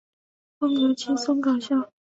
[0.57, 1.91] 风格轻松搞笑。